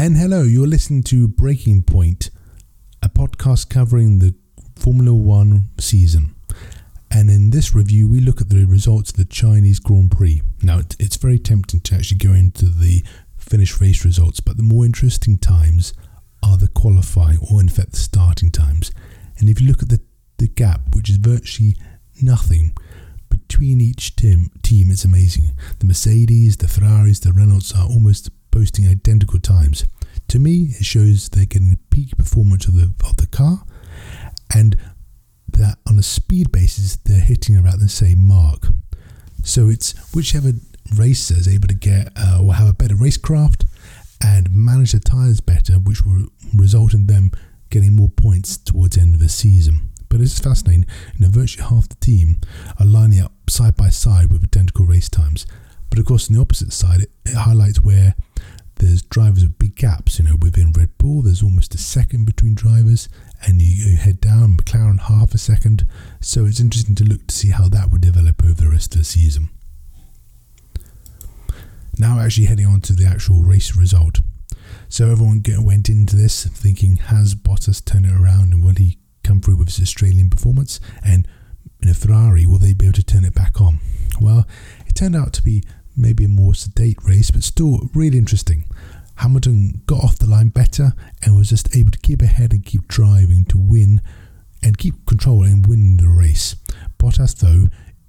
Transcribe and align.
And 0.00 0.16
hello, 0.16 0.44
you're 0.44 0.66
listening 0.66 1.02
to 1.02 1.28
Breaking 1.28 1.82
Point, 1.82 2.30
a 3.02 3.10
podcast 3.10 3.68
covering 3.68 4.18
the 4.18 4.34
Formula 4.74 5.12
One 5.12 5.66
season. 5.78 6.34
And 7.10 7.28
in 7.28 7.50
this 7.50 7.74
review, 7.74 8.08
we 8.08 8.20
look 8.20 8.40
at 8.40 8.48
the 8.48 8.64
results 8.64 9.10
of 9.10 9.18
the 9.18 9.26
Chinese 9.26 9.78
Grand 9.78 10.10
Prix. 10.10 10.40
Now, 10.62 10.80
it's 10.98 11.16
very 11.16 11.38
tempting 11.38 11.80
to 11.80 11.96
actually 11.96 12.16
go 12.16 12.32
into 12.32 12.64
the 12.70 13.04
finished 13.36 13.78
race 13.78 14.02
results, 14.02 14.40
but 14.40 14.56
the 14.56 14.62
more 14.62 14.86
interesting 14.86 15.36
times 15.36 15.92
are 16.42 16.56
the 16.56 16.68
qualifying 16.68 17.40
or, 17.52 17.60
in 17.60 17.68
fact, 17.68 17.90
the 17.90 17.98
starting 17.98 18.50
times. 18.50 18.90
And 19.36 19.50
if 19.50 19.60
you 19.60 19.68
look 19.68 19.82
at 19.82 19.90
the, 19.90 20.00
the 20.38 20.48
gap, 20.48 20.80
which 20.94 21.10
is 21.10 21.16
virtually 21.16 21.76
nothing 22.22 22.74
between 23.28 23.82
each 23.82 24.16
team, 24.16 24.50
team, 24.62 24.90
it's 24.90 25.04
amazing. 25.04 25.54
The 25.78 25.84
Mercedes, 25.84 26.56
the 26.56 26.68
Ferraris, 26.68 27.20
the 27.20 27.32
Renaults 27.32 27.76
are 27.76 27.86
almost 27.86 28.30
posting 28.50 28.86
identical 28.86 29.38
times. 29.40 29.86
To 30.28 30.38
me, 30.38 30.74
it 30.78 30.84
shows 30.84 31.28
they're 31.28 31.44
getting 31.44 31.78
peak 31.90 32.16
performance 32.16 32.66
of 32.66 32.74
the 32.74 32.92
of 33.04 33.16
the 33.16 33.26
car, 33.26 33.64
and 34.54 34.76
that 35.52 35.78
on 35.88 35.98
a 35.98 36.02
speed 36.02 36.52
basis 36.52 36.96
they're 37.04 37.20
hitting 37.20 37.56
about 37.56 37.80
the 37.80 37.88
same 37.88 38.26
mark. 38.26 38.68
So 39.42 39.68
it's 39.68 39.94
whichever 40.14 40.52
racer 40.96 41.34
is 41.34 41.48
able 41.48 41.68
to 41.68 41.74
get 41.74 42.12
uh, 42.16 42.40
or 42.42 42.54
have 42.54 42.68
a 42.68 42.72
better 42.72 42.94
racecraft 42.94 43.64
and 44.22 44.54
manage 44.54 44.92
the 44.92 45.00
tyres 45.00 45.40
better, 45.40 45.74
which 45.74 46.04
will 46.04 46.26
result 46.54 46.94
in 46.94 47.06
them 47.06 47.30
getting 47.70 47.94
more 47.94 48.08
points 48.08 48.56
towards 48.56 48.96
the 48.96 49.02
end 49.02 49.14
of 49.14 49.20
the 49.20 49.28
season. 49.28 49.90
But 50.08 50.20
it's 50.20 50.38
fascinating. 50.38 50.86
You 51.14 51.26
know, 51.26 51.30
virtually 51.30 51.68
half 51.68 51.88
the 51.88 51.94
team 51.96 52.40
are 52.78 52.86
lining 52.86 53.20
up 53.20 53.32
side 53.48 53.76
by 53.76 53.88
side 53.90 54.30
with 54.30 54.42
identical 54.42 54.84
race 54.84 55.08
times. 55.08 55.46
But 55.88 55.98
of 55.98 56.04
course, 56.04 56.28
on 56.28 56.36
the 56.36 56.42
opposite 56.42 56.72
side, 56.72 57.02
it, 57.02 57.10
it 57.24 57.34
highlights 57.36 57.80
where 57.80 58.14
there's 58.80 59.02
drivers 59.02 59.44
with 59.44 59.58
big 59.58 59.76
gaps. 59.76 60.18
You 60.18 60.24
know, 60.24 60.36
within 60.40 60.72
Red 60.72 60.96
Bull, 60.98 61.22
there's 61.22 61.42
almost 61.42 61.74
a 61.74 61.78
second 61.78 62.24
between 62.24 62.54
drivers, 62.54 63.08
and 63.46 63.60
you, 63.60 63.90
you 63.90 63.96
head 63.96 64.20
down 64.20 64.56
McLaren 64.56 65.00
half 65.00 65.34
a 65.34 65.38
second. 65.38 65.86
So 66.20 66.46
it's 66.46 66.60
interesting 66.60 66.94
to 66.96 67.04
look 67.04 67.26
to 67.26 67.34
see 67.34 67.50
how 67.50 67.68
that 67.68 67.90
would 67.90 68.00
develop 68.00 68.42
over 68.44 68.54
the 68.54 68.70
rest 68.70 68.94
of 68.94 69.00
the 69.00 69.04
season. 69.04 69.50
Now, 71.98 72.18
actually 72.18 72.46
heading 72.46 72.66
on 72.66 72.80
to 72.82 72.94
the 72.94 73.06
actual 73.06 73.42
race 73.42 73.76
result. 73.76 74.20
So 74.88 75.10
everyone 75.10 75.40
get, 75.40 75.60
went 75.60 75.88
into 75.88 76.16
this 76.16 76.46
thinking, 76.46 76.96
has 76.96 77.34
Bottas 77.34 77.84
turned 77.84 78.06
it 78.06 78.14
around, 78.14 78.52
and 78.52 78.64
will 78.64 78.74
he 78.74 78.98
come 79.22 79.40
through 79.40 79.56
with 79.56 79.68
his 79.68 79.80
Australian 79.80 80.30
performance? 80.30 80.80
And 81.04 81.28
in 81.82 81.88
a 81.88 81.94
Ferrari, 81.94 82.46
will 82.46 82.58
they 82.58 82.72
be 82.72 82.86
able 82.86 82.94
to 82.94 83.02
turn 83.02 83.24
it 83.24 83.34
back 83.34 83.60
on? 83.60 83.80
Well, 84.20 84.46
it 84.86 84.94
turned 84.94 85.16
out 85.16 85.32
to 85.34 85.42
be 85.42 85.62
maybe 85.96 86.24
a 86.24 86.28
more 86.28 86.54
sedate 86.54 86.98
race, 87.04 87.30
but 87.30 87.42
still 87.42 87.88
really 87.94 88.18
interesting. 88.18 88.64
Hamilton 89.16 89.82
got 89.86 90.02
off 90.02 90.18
the 90.18 90.26
line 90.26 90.48
better 90.48 90.92
and 91.22 91.36
was 91.36 91.50
just 91.50 91.76
able 91.76 91.90
to 91.90 91.98
keep 91.98 92.22
ahead 92.22 92.52
and 92.52 92.64
keep 92.64 92.88
driving 92.88 93.44
to 93.46 93.58
win 93.58 94.00
and 94.62 94.78
keep 94.78 95.04
control 95.06 95.44
and 95.44 95.66
win 95.66 95.98
the 95.98 96.08
race. 96.08 96.56
Bottas, 96.98 97.38
though, 97.38 97.68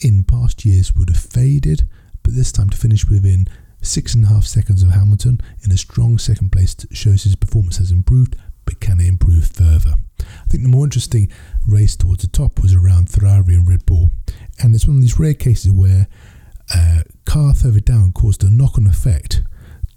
in 0.00 0.24
past 0.24 0.64
years 0.64 0.94
would 0.94 1.08
have 1.08 1.18
faded, 1.18 1.88
but 2.22 2.34
this 2.34 2.52
time 2.52 2.70
to 2.70 2.76
finish 2.76 3.08
within 3.08 3.46
six 3.80 4.14
and 4.14 4.24
a 4.24 4.28
half 4.28 4.44
seconds 4.44 4.82
of 4.82 4.90
Hamilton 4.90 5.40
in 5.64 5.72
a 5.72 5.76
strong 5.76 6.18
second 6.18 6.50
place 6.52 6.76
shows 6.92 7.24
his 7.24 7.36
performance 7.36 7.78
has 7.78 7.90
improved, 7.90 8.36
but 8.64 8.80
can 8.80 9.00
it 9.00 9.08
improve 9.08 9.48
further? 9.48 9.94
I 10.20 10.48
think 10.48 10.62
the 10.62 10.68
more 10.68 10.84
interesting 10.84 11.30
race 11.66 11.96
towards 11.96 12.22
the 12.22 12.28
top 12.28 12.62
was 12.62 12.74
around 12.74 13.10
Ferrari 13.10 13.54
and 13.54 13.68
Red 13.68 13.86
Bull, 13.86 14.10
and 14.60 14.74
it's 14.74 14.86
one 14.86 14.96
of 14.96 15.02
these 15.02 15.18
rare 15.18 15.34
cases 15.34 15.72
where 15.72 16.06
a 16.72 17.02
car 17.24 17.54
further 17.54 17.80
down 17.80 18.12
caused 18.12 18.42
a 18.44 18.50
knock-on 18.50 18.86
effect 18.86 19.42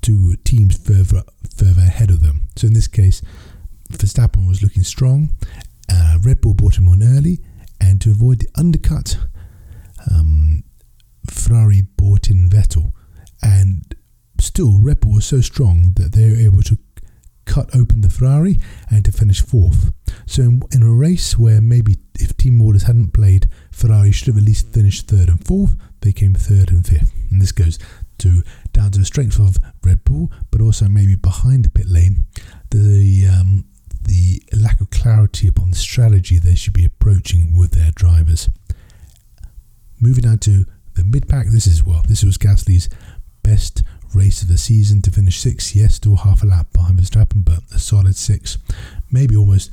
to 0.01 0.35
teams 0.43 0.77
further 0.77 1.23
further 1.55 1.81
ahead 1.81 2.09
of 2.09 2.21
them. 2.21 2.47
So 2.55 2.67
in 2.67 2.73
this 2.73 2.87
case, 2.87 3.21
Verstappen 3.91 4.47
was 4.47 4.61
looking 4.61 4.83
strong. 4.83 5.29
Uh, 5.89 6.17
Red 6.23 6.41
Bull 6.41 6.53
brought 6.53 6.77
him 6.77 6.87
on 6.87 7.01
early, 7.03 7.39
and 7.79 8.01
to 8.01 8.11
avoid 8.11 8.39
the 8.39 8.49
undercut, 8.55 9.17
um, 10.11 10.63
Ferrari 11.29 11.83
brought 11.97 12.29
in 12.29 12.49
Vettel, 12.49 12.91
and 13.41 13.95
still 14.39 14.79
Red 14.81 14.99
Bull 15.01 15.13
was 15.13 15.25
so 15.25 15.41
strong 15.41 15.93
that 15.95 16.13
they 16.13 16.29
were 16.29 16.37
able 16.37 16.63
to 16.63 16.77
cut 17.45 17.73
open 17.75 18.01
the 18.01 18.09
Ferrari 18.09 18.57
and 18.89 19.05
to 19.05 19.11
finish 19.11 19.41
fourth. 19.41 19.91
So 20.25 20.41
in, 20.43 20.61
in 20.71 20.83
a 20.83 20.91
race 20.91 21.37
where 21.37 21.61
maybe 21.61 21.97
if 22.19 22.35
team 22.37 22.61
orders 22.61 22.83
hadn't 22.83 23.13
played, 23.13 23.47
Ferrari 23.71 24.11
should 24.11 24.27
have 24.27 24.37
at 24.37 24.43
least 24.43 24.73
finished 24.73 25.07
third 25.07 25.29
and 25.29 25.45
fourth. 25.45 25.75
They 26.01 26.11
came 26.11 26.33
third 26.33 26.71
and 26.71 26.85
fifth, 26.85 27.11
and 27.31 27.41
this 27.41 27.51
goes 27.51 27.79
to 28.19 28.43
down 28.71 28.91
to 28.91 28.99
the 28.99 29.05
strength 29.05 29.39
of 29.39 29.57
Red 29.83 30.03
Bull, 30.03 30.31
but 30.51 30.61
also 30.61 30.87
maybe 30.87 31.15
behind 31.15 31.65
the 31.65 31.69
pit 31.69 31.87
lane, 31.87 32.25
the 32.71 33.27
um, 33.27 33.65
the 34.03 34.41
lack 34.55 34.81
of 34.81 34.89
clarity 34.91 35.47
upon 35.47 35.71
the 35.71 35.75
strategy 35.75 36.37
they 36.37 36.55
should 36.55 36.73
be 36.73 36.85
approaching 36.85 37.55
with 37.55 37.71
their 37.71 37.91
drivers. 37.95 38.49
Moving 39.99 40.27
on 40.27 40.37
to 40.39 40.65
the 40.95 41.03
mid 41.03 41.27
pack, 41.27 41.47
this 41.47 41.67
is 41.67 41.83
well, 41.83 42.03
this 42.07 42.23
was 42.23 42.37
Gasly's 42.37 42.89
best 43.43 43.83
race 44.13 44.41
of 44.41 44.47
the 44.47 44.57
season 44.57 45.01
to 45.03 45.11
finish 45.11 45.39
sixth. 45.39 45.75
Yes, 45.75 45.95
still 45.95 46.15
half 46.15 46.43
a 46.43 46.45
lap 46.45 46.67
behind 46.71 46.99
Verstappen, 46.99 47.43
but 47.43 47.59
a 47.73 47.79
solid 47.79 48.15
six, 48.15 48.57
maybe 49.11 49.35
almost 49.35 49.71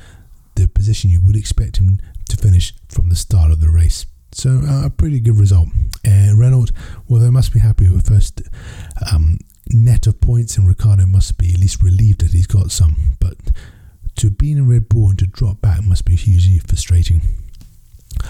the 0.55 0.69
position 0.69 1.11
you 1.11 1.23
would 1.25 1.37
expect 1.37 1.79
him 1.79 1.99
to 2.29 2.37
finish 2.37 2.73
from 2.89 3.09
the 3.09 3.17
start 3.17 3.51
of 3.51 3.61
the 3.61 3.69
race. 3.69 4.07
So 4.33 4.63
uh, 4.65 4.87
a 4.87 4.91
pretty 4.91 5.21
good 5.21 5.39
result. 5.39 5.69
Uh, 6.07 6.33
Renault, 6.35 6.69
well, 7.09 7.21
they 7.21 7.31
must 7.31 7.53
be 7.53 7.61
happy 7.61 7.89
with 7.89 8.09
first 8.09 8.43
um, 9.12 9.39
net 9.69 10.07
of 10.07 10.21
points, 10.21 10.57
and 10.57 10.67
Ricciardo 10.67 11.07
must 11.07 11.39
be 11.39 11.53
at 11.53 11.61
least 11.61 11.83
relieved 11.83 12.23
that 12.23 12.33
he's 12.33 12.47
got 12.47 12.71
some. 12.71 12.97
But 13.21 13.37
to 14.17 14.31
be 14.31 14.53
in 14.53 14.69
Red 14.69 14.89
Bull 14.89 15.11
and 15.11 15.19
to 15.19 15.27
drop 15.27 15.61
back 15.61 15.85
must 15.85 16.05
be 16.05 16.17
hugely 16.17 16.59
frustrating. 16.59 17.21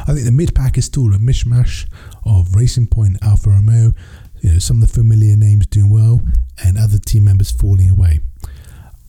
I 0.00 0.14
think 0.14 0.24
the 0.24 0.32
mid 0.32 0.54
pack 0.54 0.78
is 0.78 0.86
still 0.86 1.12
a 1.12 1.18
mishmash 1.18 1.86
of 2.24 2.54
Racing 2.54 2.86
Point, 2.88 3.18
Alfa 3.22 3.50
Romeo, 3.50 3.92
you 4.40 4.52
know, 4.52 4.58
some 4.58 4.82
of 4.82 4.88
the 4.88 4.94
familiar 4.94 5.36
names 5.36 5.66
doing 5.66 5.90
well, 5.90 6.20
and 6.64 6.78
other 6.78 6.98
team 6.98 7.24
members 7.24 7.50
falling 7.50 7.90
away. 7.90 8.20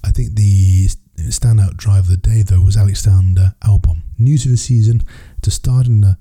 I 0.04 0.12
think 0.12 0.36
the 0.36 0.90
standout 1.18 1.78
driver 1.78 2.00
of 2.00 2.08
the 2.08 2.18
day, 2.18 2.42
though, 2.42 2.62
was 2.62 2.78
Alexander 2.78 3.56
Albon. 3.64 4.02
New 4.18 4.38
to 4.38 4.50
the 4.50 4.58
season, 4.58 5.02
to 5.42 5.52
start 5.52 5.88
in 5.88 6.02
the 6.02 6.18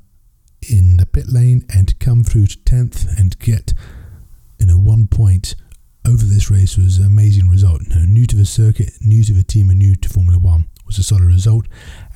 in 0.71 0.97
the 0.97 1.07
pit 1.07 1.29
lane 1.29 1.65
and 1.75 1.89
to 1.89 1.95
come 1.97 2.23
through 2.23 2.47
to 2.47 2.57
10th 2.59 3.19
and 3.19 3.37
get 3.41 3.75
you 4.61 4.67
know 4.67 4.77
one 4.77 5.09
point 5.09 5.57
over 6.07 6.25
this 6.25 6.51
race 6.51 6.77
was 6.77 6.99
an 6.99 7.07
amazing 7.07 7.49
result. 7.49 7.83
You 7.83 7.95
know, 7.97 8.05
new 8.07 8.27
to 8.27 8.37
the 8.37 8.45
circuit, 8.45 8.93
new 9.01 9.25
to 9.25 9.33
the 9.33 9.43
team, 9.43 9.71
and 9.71 9.79
new 9.79 9.95
to 9.97 10.09
Formula 10.09 10.39
One 10.39 10.67
was 10.87 10.99
a 10.99 11.03
solid 11.03 11.25
result 11.25 11.67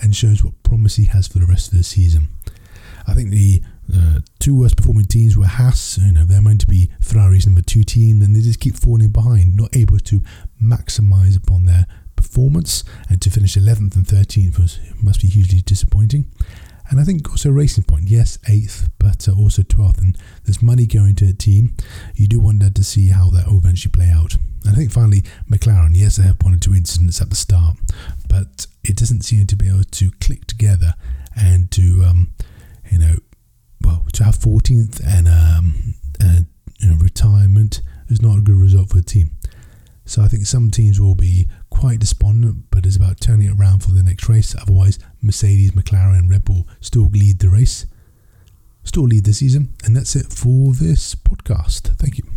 and 0.02 0.14
shows 0.14 0.44
what 0.44 0.62
promise 0.62 0.96
he 0.96 1.04
has 1.04 1.28
for 1.28 1.38
the 1.38 1.46
rest 1.46 1.72
of 1.72 1.78
the 1.78 1.84
season. 1.84 2.28
I 3.06 3.14
think 3.14 3.30
the 3.30 3.62
uh, 3.94 4.18
two 4.40 4.58
worst 4.58 4.76
performing 4.76 5.04
teams 5.04 5.36
were 5.36 5.46
Haas, 5.46 5.98
you 5.98 6.12
know, 6.12 6.24
they're 6.24 6.42
meant 6.42 6.60
to 6.62 6.66
be 6.66 6.90
Ferrari's 7.00 7.46
number 7.46 7.62
two 7.62 7.84
team, 7.84 8.20
and 8.20 8.34
they 8.34 8.40
just 8.40 8.58
keep 8.58 8.74
falling 8.74 9.10
behind, 9.10 9.56
not 9.56 9.76
able 9.76 9.98
to 10.00 10.20
maximise 10.62 11.36
upon 11.36 11.66
their 11.66 11.86
performance, 12.16 12.84
and 13.08 13.20
to 13.22 13.30
finish 13.30 13.56
11th 13.56 13.94
and 13.96 14.06
13th 14.06 14.58
was 14.58 14.78
must 15.02 15.20
be 15.20 15.28
hugely 15.28 15.60
disappointing. 15.60 16.26
And 16.88 17.00
I 17.00 17.04
think 17.04 17.28
also 17.28 17.50
Racing 17.50 17.84
Point, 17.84 18.08
yes, 18.08 18.38
eighth, 18.48 18.88
but 18.98 19.28
uh, 19.28 19.32
also 19.32 19.62
12th. 19.62 19.98
And 19.98 20.16
there's 20.44 20.62
money 20.62 20.86
going 20.86 21.16
to 21.16 21.28
a 21.28 21.32
team. 21.32 21.74
You 22.14 22.28
do 22.28 22.38
wonder 22.38 22.70
to 22.70 22.84
see 22.84 23.08
how 23.08 23.28
that 23.30 23.48
will 23.48 23.58
eventually 23.58 23.90
play 23.90 24.08
out. 24.08 24.34
And 24.64 24.72
I 24.72 24.76
think 24.76 24.92
finally, 24.92 25.22
McLaren, 25.50 25.90
yes, 25.94 26.16
they 26.16 26.22
have 26.22 26.36
one 26.42 26.54
or 26.54 26.58
two 26.58 26.74
incidents 26.74 27.20
at 27.20 27.30
the 27.30 27.36
start, 27.36 27.76
but 28.28 28.66
it 28.84 28.96
doesn't 28.96 29.22
seem 29.22 29.46
to 29.46 29.56
be 29.56 29.68
able 29.68 29.84
to 29.84 30.10
click 30.20 30.46
together 30.46 30.94
and 31.34 31.70
to, 31.72 32.04
um, 32.08 32.32
you 32.90 32.98
know, 32.98 33.16
well, 33.82 34.06
to 34.12 34.24
have 34.24 34.36
14th 34.36 35.04
and 35.04 35.28
um, 35.28 35.94
you 36.80 36.88
know, 36.88 36.96
retirement 36.96 37.82
is 38.08 38.22
not 38.22 38.38
a 38.38 38.40
good 38.40 38.56
result 38.56 38.90
for 38.90 38.98
a 38.98 39.02
team. 39.02 39.30
So 40.04 40.22
I 40.22 40.28
think 40.28 40.46
some 40.46 40.70
teams 40.70 41.00
will 41.00 41.14
be 41.14 41.48
quite 41.78 42.00
despondent, 42.00 42.64
but 42.70 42.86
it's 42.86 42.96
about 42.96 43.20
turning 43.20 43.48
it 43.48 43.58
around 43.58 43.82
for 43.82 43.90
the 43.90 44.02
next 44.02 44.28
race. 44.28 44.54
Otherwise, 44.60 44.98
Mercedes, 45.20 45.72
McLaren, 45.72 46.18
and 46.18 46.30
Red 46.30 46.44
Bull 46.44 46.66
still 46.80 47.08
lead 47.08 47.38
the 47.38 47.48
race, 47.48 47.86
still 48.82 49.04
lead 49.04 49.24
the 49.24 49.34
season. 49.34 49.74
And 49.84 49.94
that's 49.94 50.16
it 50.16 50.32
for 50.32 50.72
this 50.72 51.14
podcast. 51.14 51.96
Thank 51.98 52.18
you. 52.18 52.35